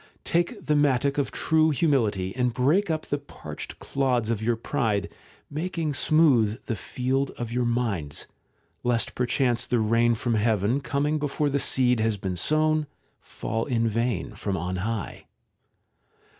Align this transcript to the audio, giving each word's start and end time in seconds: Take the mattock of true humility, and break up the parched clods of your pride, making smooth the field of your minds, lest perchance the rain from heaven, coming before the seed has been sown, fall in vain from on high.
Take 0.23 0.65
the 0.65 0.75
mattock 0.75 1.19
of 1.19 1.29
true 1.29 1.69
humility, 1.69 2.35
and 2.35 2.51
break 2.55 2.89
up 2.89 3.05
the 3.05 3.19
parched 3.19 3.77
clods 3.77 4.31
of 4.31 4.41
your 4.41 4.55
pride, 4.55 5.09
making 5.47 5.93
smooth 5.93 6.59
the 6.65 6.75
field 6.75 7.29
of 7.37 7.51
your 7.51 7.65
minds, 7.65 8.25
lest 8.81 9.13
perchance 9.13 9.67
the 9.67 9.77
rain 9.79 10.15
from 10.15 10.33
heaven, 10.33 10.79
coming 10.81 11.19
before 11.19 11.49
the 11.49 11.59
seed 11.59 11.99
has 11.99 12.17
been 12.17 12.35
sown, 12.35 12.87
fall 13.19 13.65
in 13.65 13.87
vain 13.87 14.31
from 14.33 14.57
on 14.57 14.77
high. 14.77 15.27